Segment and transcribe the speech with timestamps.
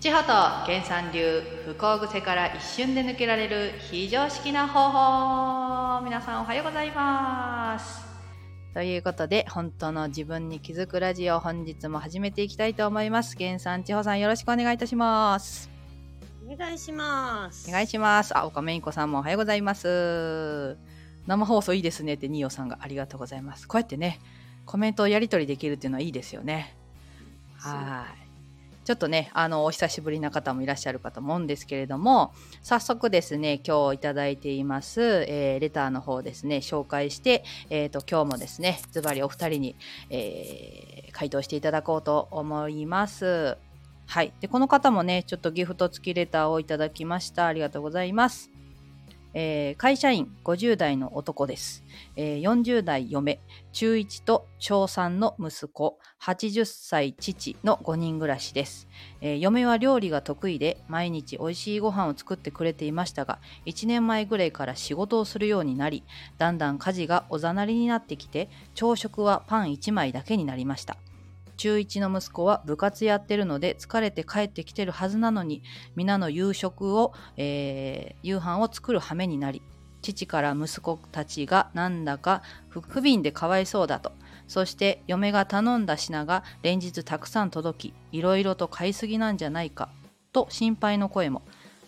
[0.00, 8.02] 千穂と原産流不幸癖から一瞬で抜けられる非常識な方法皆さんおはようございます。
[8.72, 13.36] ということで本当の自分に気づくラジオ本日も始めていきたいと思います。
[13.38, 15.68] 原産千穂さんよろしくお願いいたします。
[16.50, 17.68] お願いします。
[17.68, 18.34] お願いします。
[18.34, 20.78] あ岡めいこさんもおはようございます。
[21.26, 23.68] 生放送いいですねってニオさんがありがとうございます。
[23.68, 24.18] こうやってね
[24.64, 26.74] コメントをやり取りできるっていうのはいいですよね。
[27.58, 28.29] はい
[28.84, 39.76] ちょっとね、あの、お久しぶりな方もいらっしゃるかと思うんですけれども、早速ですね、今日いただいています、えーレターの方ですね、紹介して、えっ、と、今日もですね、ズバリお二人に、
[40.08, 43.58] えー回答していただこうと思います。
[44.06, 44.32] はい。
[44.40, 47.46] で、この方もね、ちょっとギフト付きレターをいただきました。
[47.46, 48.50] ありがとうございます。
[49.34, 51.84] えー会社員50代の男です。
[52.16, 53.40] えー40代嫁、
[53.72, 58.88] 中1と小3の息子、80歳父の5人暮らしです。
[59.20, 66.04] えー嫁は料理が得意で毎日美味しいご飯を作ってくれていましたが1年前ぐらいから仕事をするようになり
[66.38, 70.96] だんだん家事がおざなりになってきて朝食はパン1枚だけになりました
[71.60, 75.62] 中1の息子は部活やってるので疲れて帰ってきてるはずなのに
[75.94, 79.60] 皆の夕食を、えー夕飯を作る羽目になり
[80.00, 84.12] 父から息子たちがなんだか不憫でかわいそうだと。
[84.48, 89.90] そして嫁が頼んだ品が連日たくさん届きいろいろと買いすぎなんじゃないか
[90.32, 91.42] と心配の声も。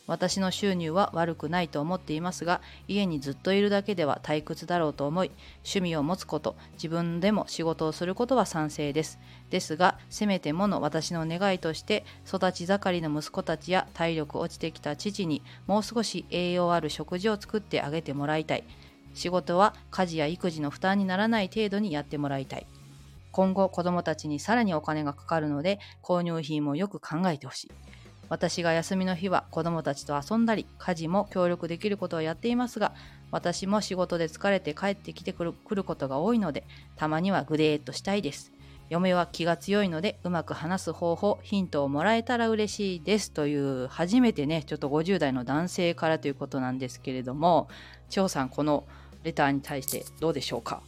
[0.06, 9.19] 私の収入は悪くないと思っていますが家にずっといるだけでは退屈だろうと思い趣味を持つこと自分でも仕事をすることは賛成です。
[9.50, 18.64] ですがせめてもの私の願いとして育ち盛りの息子たちや体力落ちてきた父にもう少し栄養ある食事を作ってあげてもらいたい。
[19.14, 22.66] 仕事は家事や育児の負担にならない程度にやってもらいたい。
[23.31, 27.70] 今後子どもたちにさらにお金がかかるので購入品もよく考えてほしい。
[28.33, 32.94] 私が休みの日は子どもたちと遊んだり家事も協力できることをやっていますが
[33.31, 36.65] 私も仕事で疲れて帰ってきてくるくることが多いので
[36.97, 38.50] たまにはグデーっとしたいです。
[38.88, 47.69] 嫁は気が強いのでうまく話す方法ヒントをもらえたら嬉しいですという初めてねちょっと50代の男性からということなんですけれども
[48.09, 48.84] 千穂さんこの
[49.25, 50.82] レターに対してどうでしょうか？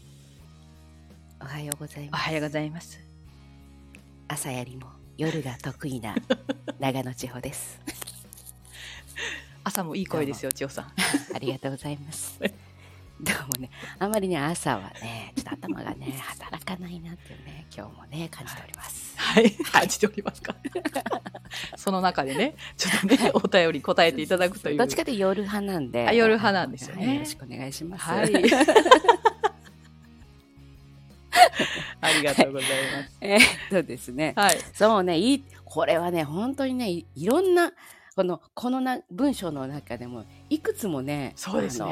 [1.43, 2.25] おはようございおます。
[2.25, 3.01] はようございます。
[4.29, 6.15] 朝よりも夜が得意な
[6.81, 7.81] 長野千穂です。
[9.63, 10.93] 朝もいい声ですよ千穂さん
[11.35, 12.39] ありがとうございます。
[12.41, 19.15] どうもね、あまりね、朝はね、ちょっと頭がね、働かないなっていうね、今日もね、感じております。
[19.17, 20.55] はい感じておりますか
[21.77, 26.07] その中でねちょっとねお便り答えていただくというどっちかというと夜派なんで。
[26.09, 28.05] あ夜派なんですよねはいよろしくお願いします。
[28.05, 28.33] はい。
[32.05, 33.17] ありがとうございます。
[33.21, 34.59] えーっとですね、はい。
[34.73, 37.73] そうね、いい、これはね、本当にね、いいろんな、
[38.15, 41.87] この、このな文章の中でも、いくつもね、そうですね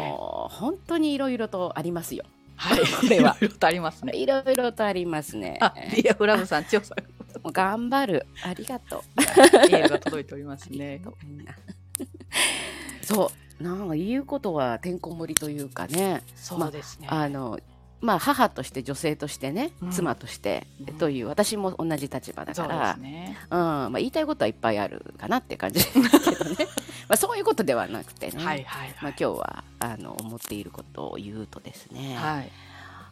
[0.51, 2.25] 本当にいろいろとありますよ。
[2.57, 2.81] はい。
[3.01, 4.17] これはいろいろとありますね。
[4.17, 5.59] いろいろとありますね。
[5.61, 8.27] あ、ディアフラムさん、千代さん、頑張る。
[8.45, 9.03] ありがとう。
[9.19, 11.03] エールが届いておりますね。
[13.03, 17.09] そう、なんか言うことはてんこ盛りというかね、そうですね。
[17.11, 17.59] あの、
[18.03, 22.99] まあ母として女性としてね、うん妻としてうんという私も同じ立場だから。
[22.99, 26.11] うん、まあ言いたいことはいっぱいあるかなって感じけどね。
[27.09, 28.67] まあそういうことではなくてね。
[29.01, 32.17] 今日はあの思っていることを言うとですね。
[32.17, 32.51] はい。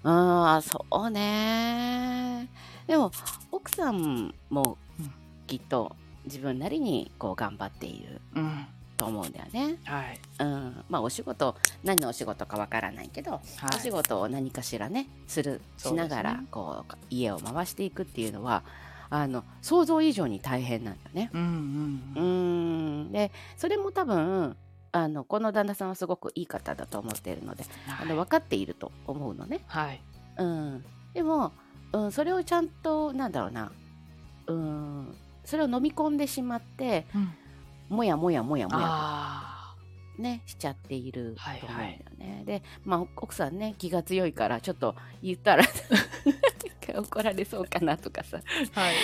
[0.02, 2.48] うん、そうね。
[2.86, 3.12] でも
[3.52, 5.12] 奥さんもうん
[5.46, 8.66] きっと自分なりにこう頑張っているうん。
[9.00, 9.78] と思うんだよね。
[9.84, 10.20] はい。
[10.40, 13.40] うん、まあお仕事何のお仕事かわからないけど、はい
[13.74, 18.62] お仕事を何かしらねするしながらこう家を回していくっていうのは
[19.08, 21.30] あの想像以上に大変なんだね。
[21.32, 21.40] うん
[22.14, 23.06] うんう。
[23.08, 24.54] んでそれも多分
[24.92, 29.62] あのこの旦那さんはすごくいい方だと思っているので、あのはい分かっていると思うのね。
[29.66, 30.00] はい。
[30.36, 30.84] うん、
[31.14, 31.52] でも、
[31.92, 33.72] うん、それをちゃんとなんだろうな、
[34.46, 35.14] うん、
[35.44, 37.32] それを飲み込んでしまってうん
[37.90, 39.42] もやもやもやもや
[40.16, 42.42] ねしちゃっているはいと思うんだはいよね。
[42.46, 45.64] で、まあ、奥さんね気が強いからちょっと言ったら
[46.94, 48.40] 怒られそうかなとかさ
[48.74, 48.80] あ。
[48.80, 48.94] はい。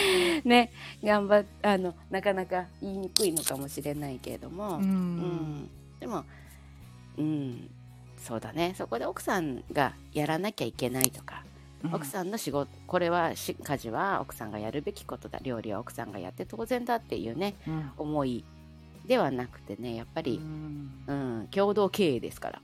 [0.48, 0.72] ね
[1.02, 5.70] 頑張っあのなかなか言いにくいのかもしれないけれども、ううんん。
[5.98, 6.24] でも、
[7.18, 7.70] うん、
[8.18, 11.44] そうだねそこで奥さんがやらなきゃいけないとか、
[11.92, 17.70] 奥さんの仕事これはし家事は奥さんがやるべきことだ料理は奥さんがやって当然だっていうねん。
[17.70, 17.90] うん。
[17.96, 18.44] 思い
[19.06, 22.60] ではなくてねやっぱうり、んうん共同経営ですから。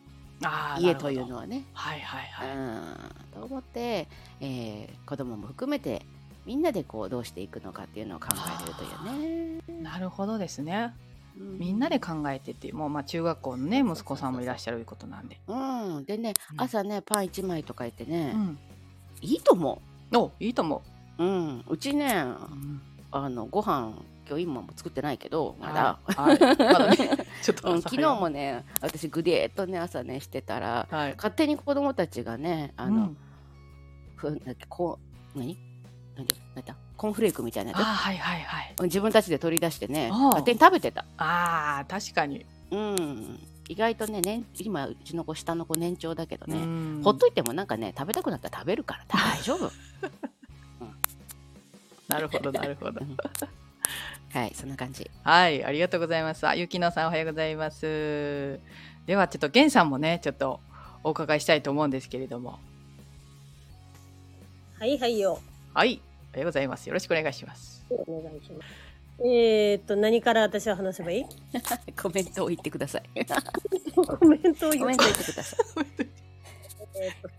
[0.80, 1.28] 家というは。
[1.28, 1.64] のはね。
[1.72, 2.56] はいはいはい。
[2.56, 4.08] うんと思って、
[4.40, 6.04] えー子供も含めて
[6.44, 9.82] みんなでこうどうしていくのかっていうのを考えれるというね。
[9.82, 10.94] なるほどですね。
[10.96, 15.38] うんみんなで考えてっていうもうまあ中学校のね息子さんもいらっしゃるいうことなんで。
[15.46, 18.58] うん、でね、うん朝ねパン1枚とか言ってね、うん。
[19.22, 19.80] いいと思
[20.14, 20.82] おいいと思
[21.18, 21.24] う。
[21.24, 22.18] うん、うちねう。
[22.18, 22.82] うん
[23.14, 23.92] あのご飯
[24.28, 26.36] 今日今も作ってないけどまだ、はい。
[26.38, 26.56] はい。
[26.56, 26.96] まだね。
[27.42, 31.14] ちょっとう昨日もね私グデーっとね朝ねしてたらはい。
[31.16, 33.16] 勝手に子供たちがねあの、うん。
[34.16, 34.98] ふなんだっけこ
[35.34, 35.58] う何？
[36.16, 36.26] 何
[36.64, 38.74] だコーンフレークみたいなやあーはいはいはい。
[38.76, 41.04] つ自分たちで取り出してね勝手に食べてた。
[41.16, 42.46] ああ確かに。
[42.70, 43.40] うん。
[43.68, 47.00] 意外とね年今うちの子下の子年長だけどね、うん。
[47.02, 49.70] ほっといてもなんかね食べたくなったら食べるから大丈夫。
[52.08, 53.00] なるほどなるほど。
[54.32, 56.46] はいそんな感じはい、ありがとうございます。
[56.46, 58.58] あ、ゆきのさんおはようございます。
[59.06, 60.60] ではちょっとげんさんもね、ちょっと
[61.04, 62.58] お伺いしたいと思うんですけれども。
[64.78, 65.38] はいはいよ。
[65.74, 66.00] はい、
[66.30, 66.86] おはようございます。
[66.88, 67.84] よろしくお願いします。
[67.90, 68.68] お願いします。
[69.24, 71.24] えー、っと、何から私は話せばいい？
[72.00, 73.02] コメントを言ってください
[73.94, 75.56] コメントを言うコメント言ってくださ
[76.00, 76.06] い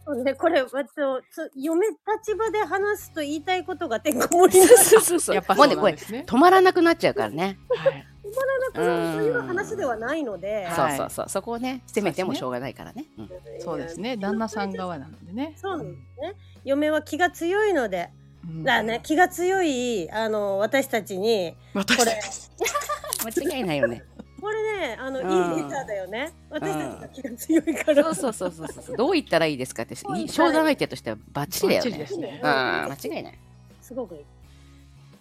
[0.06, 4.78] そうね、これ、わとつ嫁立場で話すと言いたいことがてんこ盛りにな。
[4.78, 6.24] そうそうそうやっぱそうなんですね。
[6.28, 7.60] 止まらなくなっちゃうからね。
[7.70, 10.98] はい、くなるという話ではないので、はい。
[10.98, 11.30] そうそうそう。
[11.30, 13.06] そこをね責めてもしょうがないからね。
[13.18, 13.30] うん。
[13.60, 14.18] そうですね。
[14.18, 15.54] 旦那さん側なのでね。
[15.56, 16.34] そうなんですね。
[16.66, 18.10] 嫁は気が強いので、
[18.46, 18.64] うん。
[18.64, 22.20] だね、気が強い、あの、私たちに、私これ、
[23.26, 24.04] 間違いないよね
[24.44, 26.34] これね、あの、うんいいネタだよね。
[26.50, 28.04] 私たちが気が強いから。
[28.13, 33.40] そうそうそうそうそうどう言ったらいいですかっていい商談相手としてはバッチリだよねバッチリですねうん間違いない
[33.81, 34.22] すごくいい。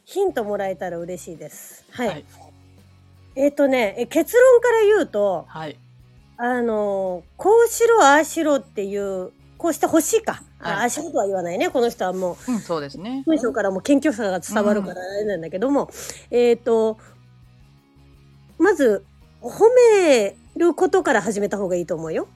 [0.05, 1.85] ヒントもらえたら嬉しいです。
[1.93, 2.09] はい。
[2.09, 2.25] はい。
[3.37, 5.79] えっ、とね、え結論から言うと、はい。
[6.37, 10.43] あのこうしろ、ああしろっていう、こうしてほしいか。
[10.59, 11.71] あはいああしろとは言わないね。
[11.71, 13.23] この人はもう、うん、そうですね。
[13.25, 15.89] 文章からも謙虚さが伝わるからあれなんだけども、
[16.33, 16.99] えっ、と、
[18.59, 19.05] まず、
[19.43, 19.65] 褒
[20.15, 22.29] めることから始めた方がいいと思うよ。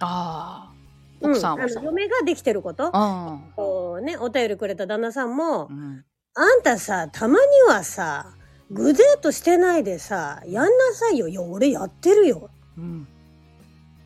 [0.00, 0.72] ああ。
[1.20, 1.90] うん奥さんはさあの。
[1.90, 2.90] 嫁ができてること。
[2.92, 5.66] あこうね、お便りくれた旦那さんもあ。
[5.70, 6.04] う、ん。
[6.34, 8.34] あんたさ、たまにはさ、
[8.70, 11.28] グデートしてないでさ、やんなさいよ。
[11.28, 12.50] いや、俺やってるよ。
[12.76, 13.06] うん。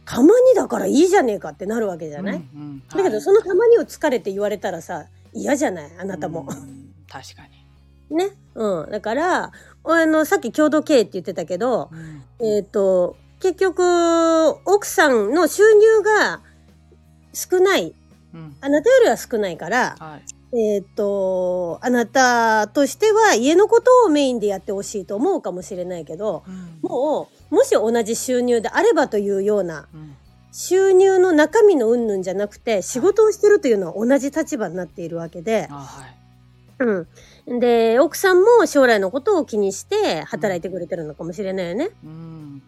[0.04, 5.90] たまにだからいいじゃねえかってなるわけじゃない、うんうんだけど、そのたまにを疲れて言われたらさ、嫌じゃない？
[5.98, 6.46] あなたも。
[6.48, 7.64] うん確かに。
[8.14, 8.30] ね？
[8.54, 8.90] うん。
[8.90, 9.52] だから、
[9.86, 11.90] あの、さっき共同経営って言ってたけど、
[12.40, 13.82] うんえっ、と、結局、
[14.64, 16.40] 奥さんの収入が
[17.32, 17.94] 少ない。
[18.34, 18.56] うん。
[18.60, 20.18] あなたよりは少ないから、は
[20.52, 20.56] い。
[20.58, 30.16] えっ、と、あなたとしては家のことをメインでやってほしいと思うかもしれないけど、うんもう、もし同じ収入であればというような、うん
[30.58, 36.16] 収入の中身の云々じゃなくて、仕事をしてるというのは同じ立場になっているわけで、あはい。
[36.78, 37.08] うん。
[37.46, 41.90] で、奥さんも将来のことを気にして働いてくれてるのかもしれないよね。
[42.04, 42.62] うん。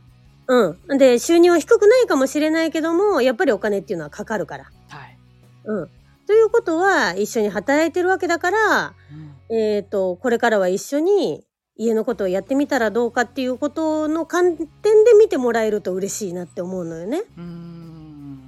[0.46, 0.98] うん。
[0.98, 4.64] で、収入は低くないかもしれないけども、やっぱりお金っていうのはかかるから。
[4.88, 5.18] はい。
[5.64, 5.90] うん。
[6.26, 11.44] ということは、一緒に働いてるわけだから、うんえっ、と、これからは一緒に
[11.76, 14.66] 家のことをやってみたらどうかっていうことの観点
[15.04, 17.22] で見てもらえると嬉しいなって思うのよね。
[17.36, 18.40] うん。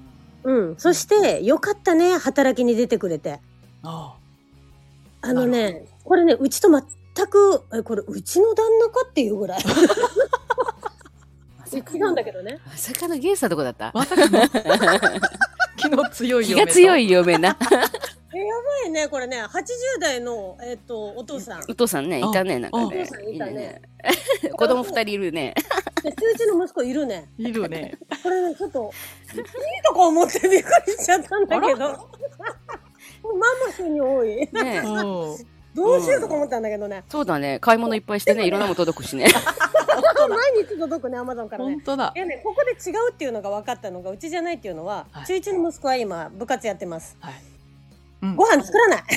[0.44, 0.77] うん。
[0.77, 3.41] そして、よかったね、働きに出てくれて。
[3.82, 4.15] あ
[5.23, 6.82] あのなるね、これね、うちと全
[7.27, 9.60] く、え、これ、うちの旦那かっていうぐらい。
[11.58, 12.58] まさか違うんだけどね。
[12.67, 13.89] まさかのゲイさんどこだった？
[13.89, 13.93] あ。
[13.94, 14.41] まさかの
[15.77, 17.56] 気の強い気嫁とが強い嫁な
[18.32, 21.60] え、やばいね、これね、80代の、えっ、と、お父さん。
[21.69, 23.82] お父さんねいたねなんかあねお父さんいたね
[24.56, 25.55] 子供二人いるね
[26.03, 27.29] で、中1の息子いるね。
[27.39, 27.98] いるね。
[28.22, 28.91] これね、ちょっと、
[29.34, 29.43] いい
[29.84, 31.89] とか思ってびっくりしちゃったんだけど。
[33.22, 34.29] もうママ収入多い。
[34.53, 37.05] ねうんどうしようとか思ったんだけどね。
[37.08, 39.27] そうだね買い物いっぱいしてねいろんなもの届くしね
[40.29, 41.81] 毎日届くね、アマゾンからね本。
[41.82, 42.19] 当だい。
[42.19, 47.17] やね、ここで違うっていうのが分かったのが、うちじゃないっていうのは、はい中1の息子は今、部活やってます。
[47.20, 47.34] はい。
[48.22, 49.03] うんご飯作らない。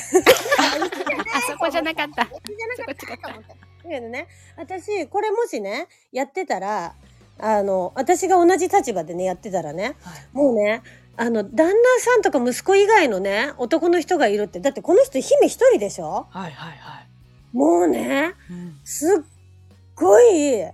[1.36, 3.28] あそこじゃなかったじゃなかった。
[3.28, 6.96] だけどね、私、これもしね、やってたら、
[7.38, 10.82] あの、私が同じ立場でね、やってたらね、はいもうね、
[11.16, 16.28] あの、旦那さんとか息子以外のね、男の人がいるって、だってこの人姫一人でしょ？
[16.30, 17.08] はいはいはい。
[17.56, 19.24] もうね、うんすっ
[19.96, 20.66] ごい、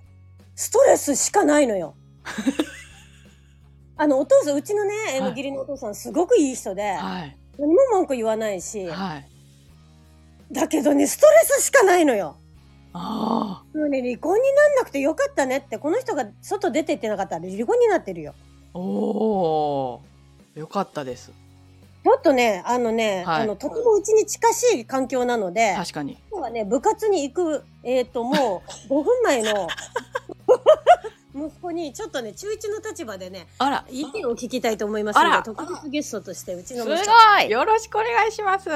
[0.55, 1.96] ストレスしかないのよ。
[3.98, 9.27] あの、お父さん、うちのね、えのはい義理のお父さん、すごくいい人で、はい何も文句言わないし、はい。
[10.51, 12.38] だけどね、ストレスしかないのよ。
[12.93, 18.34] あもうね、離婚になんなくてよかったねって、この人が外出てってなかったら離婚になってるよ。
[18.74, 18.79] あ。
[18.79, 20.01] おお。
[20.60, 21.32] よかったです。
[22.04, 26.18] ちょっとね、あのね、はいあの、とてもうちに近しい環境なので、確かに。
[26.30, 29.68] 今日はね、部活に行く、えっ、と、もう、 5分前の、
[31.34, 37.51] 息子に、ちょっとね、中1の立場でね、あら、意見を聞きたいと思いますので、特別ゲストとして、うちのすごい息子。
[37.51, 38.70] よろしくお願いします。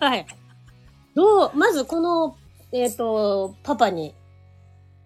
[0.00, 0.26] はい。
[1.14, 2.36] どう、まずこの、
[2.72, 4.14] えっ、と、パパに、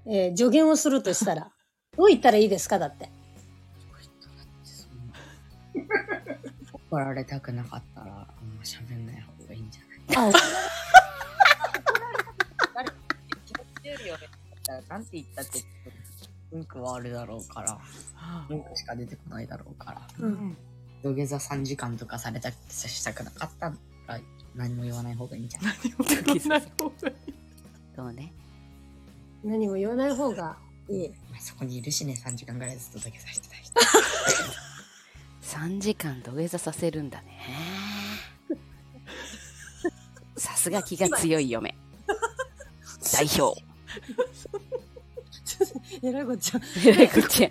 [0.07, 1.53] えー助言をするとしたら、
[1.97, 3.11] どう言ったらいいですかだって。
[6.93, 10.33] 怒られたくなかったら、あんま喋んない方がいいんじゃない？
[14.69, 15.65] あ、なんて言ったって、
[16.53, 17.79] 文句はあるだろうから、
[18.51, 20.07] 文句しか出てこないだろうから。
[20.19, 20.55] うん。
[21.03, 23.71] 土下座3時間とかされたしたくなかった
[24.07, 24.21] ら、
[24.55, 25.77] 何も言わない方がいいんじゃない？
[27.97, 28.35] そうね？
[29.43, 30.59] 何も言わない方が
[30.91, 31.09] いい。
[31.31, 33.81] まあそこにいるしね、3時間ぐらいずっと土下座してた人。
[35.53, 37.39] 3時間土下座させるんだね。
[40.37, 41.77] さすが気が強い嫁。
[43.13, 43.61] 代表。
[46.03, 46.61] えらいこっちゃ。
[46.87, 47.51] えらいこっちゃ。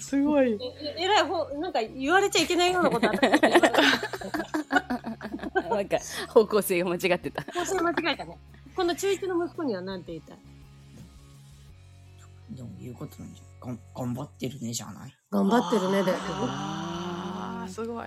[0.00, 0.52] すごい。
[0.52, 0.58] え
[0.98, 3.28] えらいほう、なんか言われちゃいけないようなことあった。
[5.68, 7.42] なんか方向性が間違ってた。
[7.56, 8.38] もうそれ間違えたね。
[8.76, 10.34] この中1の息子には何て言いた？
[10.34, 10.38] い
[12.50, 13.68] でも言うことなんじゃん。
[13.68, 15.14] がん頑張ってるねじゃない？
[15.30, 16.18] 頑張ってるね、だよ。
[16.20, 17.01] あー
[17.72, 18.06] すごい。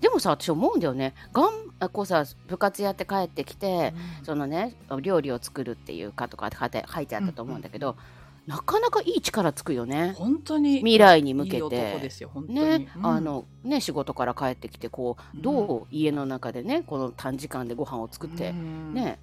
[0.00, 1.14] でもさ私思うんだよね。
[1.32, 3.94] がんあこうさ部活やって帰ってきて、
[4.24, 7.96] そのね料理を作るっていうかとかって書いて書いてあったと思うんだけど、
[8.46, 10.12] なかなかいい力つくよね。
[10.16, 11.98] 本当に未来に向けて。
[11.98, 12.60] ですよ本当に。
[12.60, 13.06] ね、うん。
[13.06, 18.92] あのね仕事から帰ってきてこうどう家の中でねこの短時間でご飯を作って、うん。
[18.92, 19.18] ね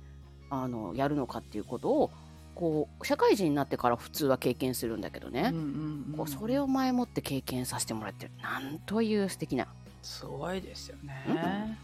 [0.50, 2.12] あのやるのかっていうことを
[2.56, 6.18] こう社会人になってから普通は経験するんだけどね、うんうんうん。
[6.18, 8.32] こうそれを前もって経験させてもらってる。
[8.42, 9.68] なんという素敵な
[10.04, 11.78] すごいですよね。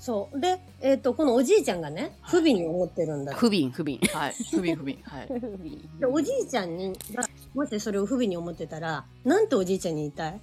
[0.00, 0.40] そう。
[0.40, 4.34] で、えっ、と、このおじいちゃんがね、不憫に思ってるんだ不憫不憫はい。
[4.50, 5.02] 不憫不憫。
[5.02, 5.28] はい。
[6.00, 10.40] でおじいちゃんにがもしそれを不憫に思ってたらなんておじいちゃんに言いたい？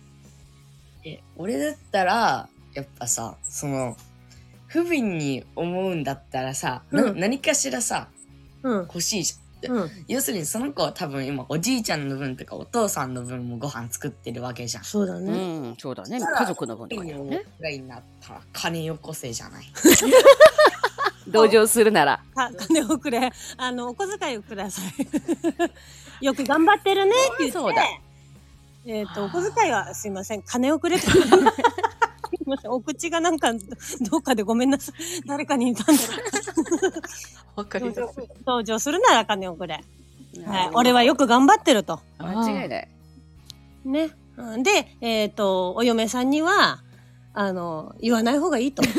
[1.05, 3.95] え、俺だったら、やっぱさ、その、
[4.67, 8.07] 不憫に思うんだったらさ、なうん何かしらさ、
[8.63, 9.42] うん欲しいじゃん。
[9.67, 9.91] うん。
[10.07, 14.83] 要するにその子は多分今おじいちゃんの分とかお父さんの分もご飯作ってるわけじゃん。
[14.83, 15.35] そうだね、う
[15.71, 16.19] んそうだね。
[16.19, 17.13] 家族の分とかね。
[17.13, 19.65] ぐらいになったら金よこせじゃない。
[21.27, 22.23] 同情するなら。
[22.35, 23.31] か金をくれ。
[23.57, 24.85] あのお小遣いをください。
[26.25, 27.51] よく頑張ってるねって言って。
[27.51, 27.83] そうだ。
[28.85, 30.43] えっ、とお小遣いはすいません。
[30.43, 31.07] 金をくれって
[32.43, 32.71] すいません。
[32.71, 33.59] お口がなんかど
[34.11, 34.95] どっかでごめんなさい。
[35.25, 36.01] 誰かに言ったんだ
[37.55, 38.01] わかります。
[38.45, 39.83] 登場するなら金をくれ、
[40.45, 42.01] はい、俺はよく頑張ってると。
[42.19, 42.89] 間違いない。
[43.85, 44.09] ね。
[44.37, 44.63] うん。
[44.63, 46.81] で、えっ、と、お嫁さんには、
[47.33, 48.83] あの、言わない方がいいと。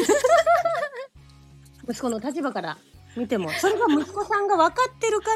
[1.89, 2.79] 息子の立場から
[3.17, 5.27] 見ても、それが息子さんが分かってるか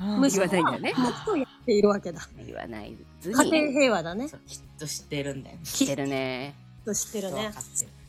[0.00, 1.10] ら、うん息子は言わないんだよね。
[1.10, 2.20] 息子をやっているわけだ。
[2.44, 2.96] 言わない。
[3.20, 4.28] ず家に庭平和だね。
[4.28, 5.56] きっと知ってるんだよ。
[5.64, 6.54] 知ってるね
[6.84, 7.50] と知ってるね。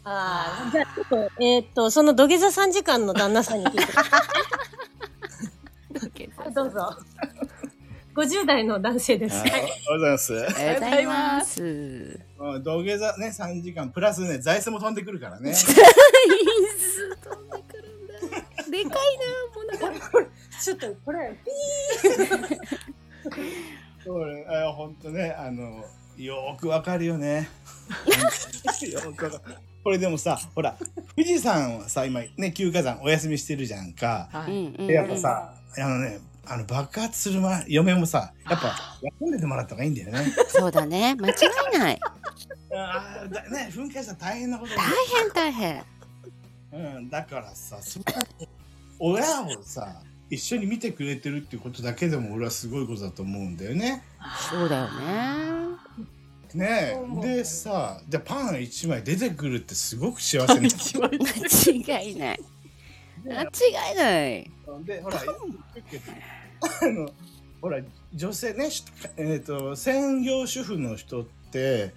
[0.04, 3.92] ああ、じゃあちょっと、えっ、と、その土下座3時間の旦那さんに聞いて。
[3.92, 4.06] はい
[6.54, 6.96] どうぞ。
[8.16, 9.38] 50代の男性です。
[9.38, 10.34] あおはようございます。
[10.34, 11.66] ありがとうございますう
[12.60, 15.52] ん土下座ね、3時間、プラスね、座椅子も飛んでくるからね。
[15.52, 15.58] で
[18.72, 20.10] かいなもうなんか
[20.62, 21.36] ちょっと、これ、
[24.06, 25.84] これ、あほんとね、あの、
[26.18, 27.50] よーくわかるよね。
[28.92, 29.56] よーくわかる。
[29.84, 30.76] これでもさ、ほら、
[31.16, 34.30] 富士山はさ、今ね、休暇山お休みしてるじゃんか。
[34.32, 34.52] はい。
[34.52, 40.34] うんうんでやっぱさ、あのね、あの爆発する前、嫁もさ、やっぱ休んでてもらった方がいいんだよね。
[40.50, 41.32] そうだね間違
[41.76, 42.00] いない
[42.72, 44.84] あね、噴火したら大変なこと大
[45.22, 45.84] 変大変
[46.72, 48.06] うん、だからさ、そこ
[49.00, 50.02] 親をさ、
[50.36, 54.04] 一緒に見てくれてるっていうことだけでも俺はすごいことだと思うんだよね。
[54.50, 55.56] そうだよね。
[56.54, 57.22] ねえ。
[57.22, 62.40] でさ、じゃあパン一枚出てくるってすごく幸せ 間違いない。
[63.26, 64.52] 間違いない。
[64.86, 67.12] で、ほら、あの、
[67.62, 67.82] ほら、
[68.14, 68.86] 女性ね、し
[69.18, 71.94] えっ、と、専業主婦の人って、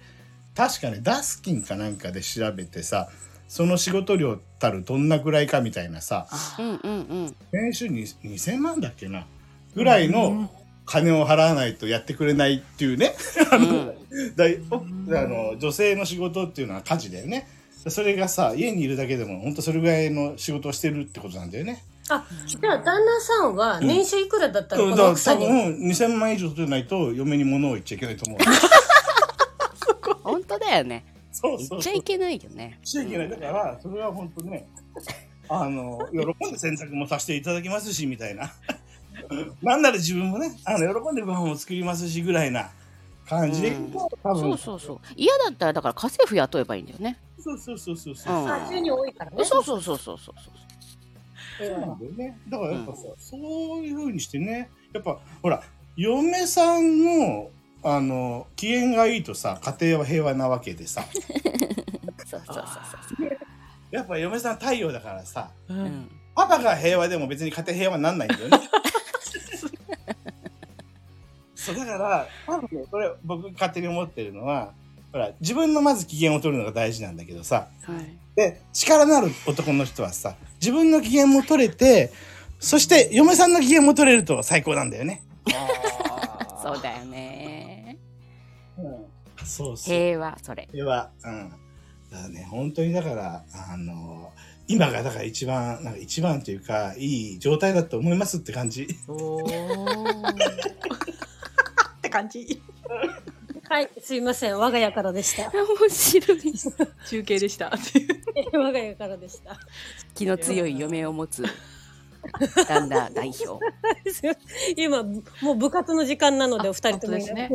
[0.55, 3.09] 確かね、ダスキンかなんかで調べてさ、
[3.49, 6.27] その仕事量たるどんなぐらいかみたいなさ、
[6.59, 9.25] うんうんうん年収に2000万だっけな
[9.75, 10.51] ぐらいの
[10.85, 13.15] 金を払わないとやってくれないっていうね、
[13.51, 13.93] あの
[14.35, 14.81] だいおあ
[15.27, 17.47] の女性の仕事っていうのは家事だよね。
[17.87, 21.83] それがさ家にいるだけでも本当それぐらいの仕事をしてるってことなんだよね。
[22.09, 25.47] あ、じゃあ旦那さんは年収いくらだったの、こだから多の奥さんに。
[25.47, 28.39] 分2000万以上取れないと嫁に物を言っちゃいけないと思う。
[30.21, 31.03] 本当だよね。
[31.31, 32.01] そうそうそう言っちゃい。
[32.01, 32.79] けないよね。
[32.83, 33.29] しちゃいけない。
[33.29, 34.67] だから、それは本当ね、
[35.49, 38.51] あの、喜んで洗濯もさせていただきますし、みたいな。
[39.61, 42.69] なんなら自分もね、あの、喜んでご飯も作りますし、ぐらいな
[43.27, 44.99] 感じで、うん多そ分うそうそう。
[45.15, 47.17] 嫌だったら、だから家政婦雇えばいいんだよね。
[47.41, 48.33] そうそうそうそうそう。
[48.33, 49.43] うんあ収入多いからね。
[49.45, 51.67] そうそうそうそうそうそう。
[51.67, 52.39] そうなんだよね。
[52.47, 55.61] だからやっぱさ、そういう風にしてね、やっぱほら、
[55.95, 57.49] 嫁さんの、
[57.83, 61.05] あの、機嫌がいいとさ、家庭は平和なわけでさ、
[62.25, 62.61] そうそうそ
[63.25, 63.29] う
[63.91, 65.81] やっぱ嫁さん太陽だからさ、うそう。
[65.81, 66.11] うんん。
[66.35, 68.59] パパが平和でも別に家庭平和になんないんだよね。
[71.55, 74.73] そう、だから、多分ね、これ僕勝手に思ってるのは、
[75.11, 78.17] ほら、自分のまず機嫌を取るのが大事なんだけどさ、はい。
[78.35, 82.11] で、力のある男の人はさ、自分の機嫌も取れて、
[82.59, 85.23] そして嫁さんの機嫌も取れると最高なんだよね。
[86.61, 87.58] そうだよね。
[88.81, 89.93] うん、そうそう。
[89.93, 90.67] 平和、それ。
[90.71, 91.09] 平和。
[91.23, 91.49] うん。
[91.49, 94.31] だからね、本当にだから、あの、
[94.67, 98.87] 今がだから一番、なんか一番というか、いい状態だと思いますって感じ。
[99.07, 100.35] おーっ
[102.01, 102.61] て感じ
[103.69, 104.57] はい、すいません。
[104.57, 105.51] 我が家からでした。
[105.51, 106.39] 面白い。
[107.07, 107.71] 中継でした
[108.53, 109.59] 我が家からでした。
[110.15, 111.43] 気の強い嫁を持つ
[112.67, 113.63] 旦那代表。
[114.75, 115.03] 今、
[115.41, 117.49] もう部活の時間なので、あお二人ともですね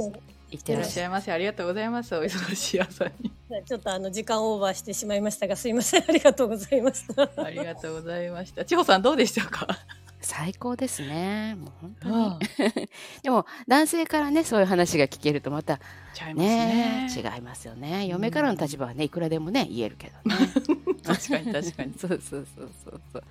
[0.55, 1.09] いってらっしゃい。
[1.09, 3.31] ませありがとうございますお忙しい朝に
[3.67, 6.05] ちょっとあの時間オーバーしてしまいましたが、すいません。
[6.09, 7.31] ありがとうございました。
[7.45, 9.67] ありがとうございました千穂さんどうでしたか？
[10.21, 11.55] 最高ですね。
[11.61, 12.15] もう本当に。
[12.15, 12.39] うん
[13.23, 15.79] でも男性からねそういう話が聞けるとまた
[16.15, 18.07] ちゃいますねね違いますよね。
[18.07, 20.37] 嫁からの立場はねいくらでもね言えるけどね。
[21.05, 23.25] 確かに確かに そうそうそうそうそう。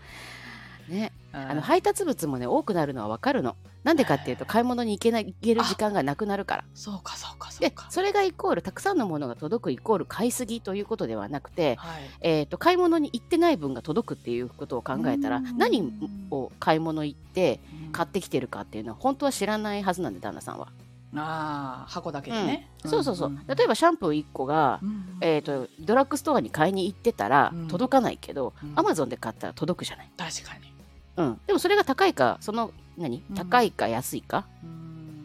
[0.88, 3.56] ね、ああの配達物もね多くなるのはわかるの。
[3.84, 6.64] なんでかっていうと買い物に行けない行ける時間がなくなるから。
[6.74, 12.02] そうかそうかそうでかそれがイコールたくさんのものが届くイコール買いすぎということではなくて、はい。
[12.22, 15.58] えー、と買い物に行ってない分が届くっていうことを考えたらうん。
[15.58, 15.94] 何
[16.32, 17.92] を買い物行ってうん。
[17.92, 20.70] 買ってきてるかっていうのは本当は知らないはずなんで旦那さんは。
[21.16, 23.46] ああ箱だけでね、そうそうそう、ん。
[23.48, 25.18] 例えばシャンプー1個が、うん。
[25.22, 27.68] えー、とドラッグストアに買いに行ってたらうん。
[27.68, 28.74] 届かないけど、うん。
[28.76, 30.74] アマゾンで買ったら届くじゃない、確かに。
[31.16, 33.24] うん、でもそれが高いかその何？
[33.30, 33.36] うん。
[33.36, 34.70] 高いか安いか、うん。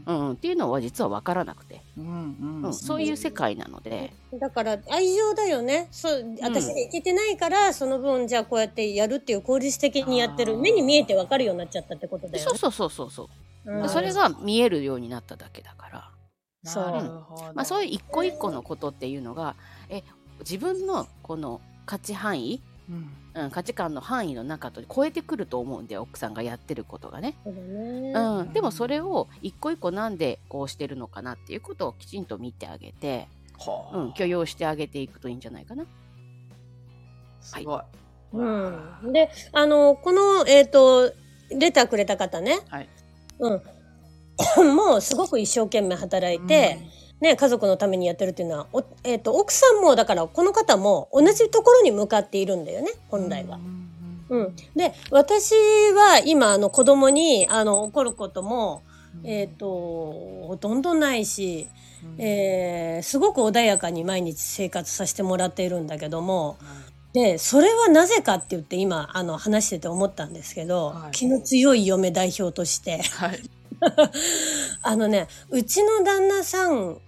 [0.07, 0.21] うん。
[0.21, 2.75] うんっていうのは実は分からなくて、うんうんうん。
[2.75, 5.89] そういう世界なので、だから愛情だよね。
[5.91, 10.57] そう、私がいけてないから、その分、じゃあこうやってやるっていう効率的にやってる。
[10.59, 12.51] 目に見えてわかるようになっちゃったってことだよね。
[12.51, 13.29] そうそうそうそうそ
[13.67, 13.83] う、うん。
[13.83, 16.11] でそれが見えるようになっただけだから。
[16.65, 17.53] そうなるほど。
[17.55, 19.55] まあ、そういう一個一個のことっていうのが
[19.89, 20.03] え
[20.41, 23.13] 自分のこの価値範囲、うん。
[23.35, 33.99] うん、価値観の範囲の中と超えてくると思うんで奥さんがやってることがね、そうん、でもそれを一個一個なんでこうしてるのかなっていうことをきちんと見てあげて、はあ。
[33.99, 35.85] うん、許容してあげていくといいんじゃないかな。
[37.41, 37.83] すごい、
[38.33, 39.13] うん。
[39.13, 41.13] で、あの、この、えっ、と、
[41.51, 42.61] レターくれた方ね。
[42.69, 42.89] はい
[43.39, 44.75] うん。
[44.75, 46.79] もうすごく一生懸命働いて、
[47.21, 53.59] ね、家族のためにやってるっていうのは、おえっ、と、奥さんも、だから、この方も同じところに向かっているんだよね、本来は。
[54.29, 54.57] うん。
[54.77, 55.53] で、私
[55.93, 58.83] は今、あの、子供に、あの、怒ることも、
[59.25, 61.69] えっ、と、ほとんどないし、
[62.19, 66.59] えーすごく穏やかに毎日生活させてもらっているんだけども、
[67.13, 71.13] で、それはなぜかって言って今、あの、話してて思ったんですけど、はい。
[71.13, 73.41] 気の強い嫁代表として、はい。
[74.83, 77.01] あのね、うちの旦那さん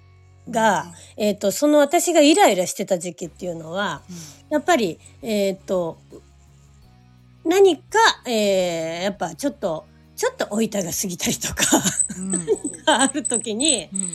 [0.48, 0.86] が、
[1.16, 4.02] えっ、と、その私がイライラしてた時期っていうのは、
[4.48, 5.98] やっぱり、えっ、と、
[7.44, 9.84] 何か、えーやっぱちょっと、
[10.16, 11.64] ちょっとおいたが過ぎたりとか
[12.18, 12.46] うん。
[12.86, 14.10] ある時に、うん。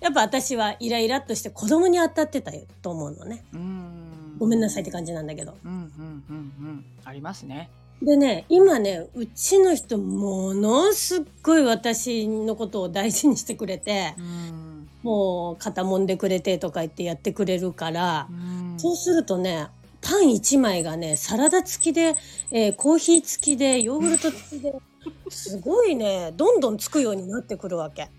[0.00, 2.52] やっぱ私はイライラっとして子供に当たってた
[2.82, 3.44] と思うのね。
[3.52, 4.05] うん
[4.38, 5.54] ごめんなさいって感じなんだけど。
[5.64, 6.84] うんうんうんうん。
[7.04, 7.70] ありますね。
[8.02, 14.88] でね、今ね、うちの人ものすっごい私のことを大事にしてくれて、うん。
[15.02, 18.78] もう肩もんでくれてとか言ってやってくれるからう、ん。
[18.78, 19.68] そうするとね、
[20.02, 22.16] パン1枚がね、サラダ付きで、
[22.50, 24.74] えーコーヒー付きで、ヨーグルト付きで、
[25.30, 28.10] すごいね、どんどんつくようになってくるわけ。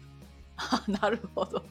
[0.58, 1.62] あなるほど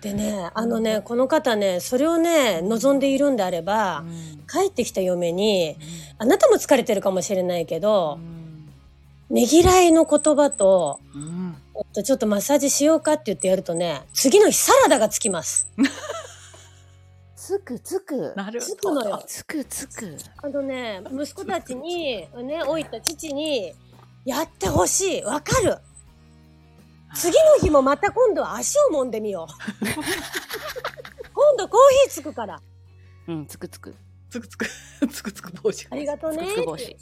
[0.00, 4.44] でね、あのね、この方ね、それをね、望んでいるんであればう、ん。
[4.50, 5.76] 帰ってきた嫁に、
[6.18, 8.68] あなたも疲れてるかもしれないけうど、ん。
[9.28, 11.56] ねぎらいの言葉と、うん。
[11.76, 15.68] えっとちょっとマッサージしようかって言ってやるとね、次の日サラダがつきます。
[17.36, 18.32] つくつく。
[18.36, 19.22] なるつくのよ。
[19.26, 20.16] つくつく。
[20.42, 23.74] あのね、息子たちに、ね、老いた父に、
[24.24, 25.22] やってほしい。
[25.24, 25.78] わかる。
[27.14, 29.46] 次の日もまた今度は足を揉んでみよ
[31.34, 32.60] 今度コーヒーつくから。
[33.28, 33.94] うんつくつく。
[34.30, 34.66] つくつく。
[35.10, 35.86] つくつく帽子。
[35.90, 36.38] ありがとうね。
[36.38, 36.96] つくつく帽子。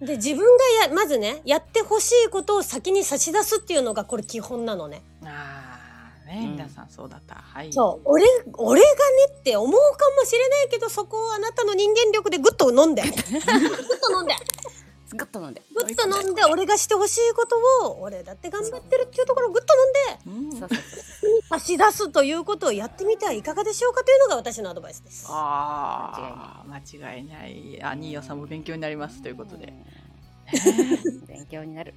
[0.00, 5.02] で自分がやまずねやってほしいことを先に差し出すっていうのがこれ基本なのね。
[5.24, 5.68] あ
[6.24, 6.52] あね、うん。
[6.52, 7.34] 皆さんそうだった。
[7.34, 7.72] はい。
[7.72, 8.08] そう。
[8.08, 8.24] 俺
[8.54, 8.94] 俺がね
[9.40, 9.78] って思うか
[10.16, 13.02] もしれないけどそこをあなたの人間力でグッと飲んで。
[13.04, 14.34] グッと飲んで
[15.12, 15.62] グッと飲んで。
[15.74, 17.56] グッと飲んで俺がしてほしいこと
[17.88, 19.74] を俺だって頑張ってるっていうところをグッと
[20.30, 20.58] 飲んでうん。
[20.58, 21.42] そうそうそう。
[21.48, 25.26] 差し出すということをやってみてはいかがでしょうかというのが私のアドバイスです。
[25.28, 26.78] ああ間
[27.16, 27.82] 違いない。
[27.82, 29.72] あニーヨさんも勉強になりますということで。
[31.06, 31.26] うん。
[31.26, 31.94] 勉強になる。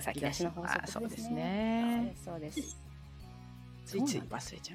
[0.00, 2.76] 先出しの法則あそうですねねそうですそうです。
[3.86, 4.74] ついつい忘れちゃ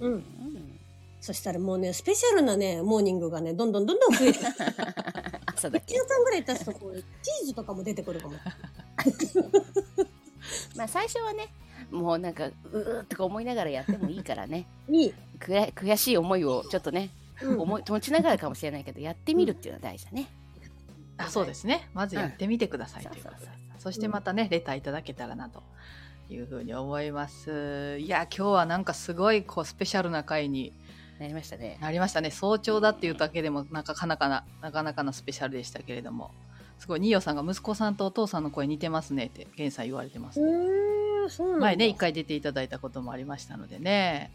[0.00, 0.06] う。
[0.06, 0.12] うん。
[0.12, 0.80] うん。
[1.20, 4.38] そしたらもうねスペシャルなねモーニングがねどんどんどんどん増えて
[5.64, 8.34] 朝だ1け週間ぐらい経つとこうチーズとかも出てくるかも。
[10.76, 11.48] まあ最初はね
[11.90, 14.66] もうなんかうーとか思いながらやってもいいからね。
[14.88, 15.14] いい。
[15.38, 17.10] 悔悔しい思いをちょっとね、
[17.42, 17.60] うん。
[17.60, 20.28] 思い持ちながらかもしれないけどやってみるっていうのは大事だね、
[21.16, 21.88] あそうですね。
[21.94, 23.24] まずやってみてくださいという。
[23.78, 25.62] そしてまたねレターいただけたらなと
[26.30, 27.98] いうふうに思います。
[27.98, 30.72] いや今日はなんかすごいこうスペシャルな回に
[31.18, 31.78] なりましたね。
[31.80, 32.30] なりましたね。
[32.30, 36.30] 早朝だっていうだけでもなかなかななかなかなスペシャルでしたけれども。
[36.78, 41.66] すごいニーヨさんが息子さんとお父さんの声似てますねってゲンさん言われてます、うーんそうなんだ。
[41.66, 44.32] 前ね一回出ていただいたこともありましたのでね。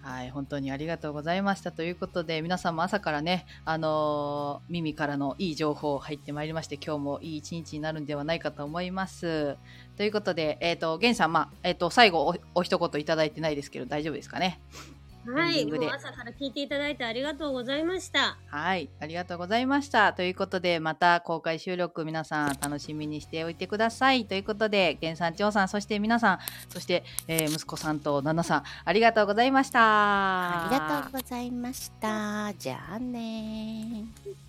[0.00, 1.72] はい本当にありがとうございました。
[1.72, 9.56] ということで皆さんも朝からねあのー耳からのいい情報入ってまいりまして今日もいい一日になるんではないかと思います。
[9.96, 14.60] ということでえっ、とゲンさんまあえっ、と最後おお一言いただいてないですけど大丈夫ですかね？
[15.26, 18.38] はい、もう朝から聞いていただいてありがとうございました。
[18.46, 20.12] はい、ありがとうございました。
[20.12, 24.26] ということで、また公開収録皆さん楽しみにしておいてください。
[24.26, 29.80] ということで、源さん、張さん、そして皆さん、そして、えー息子さんと旦那さん、ありがとうございました。
[29.80, 34.46] ありがとうございましたじゃあねー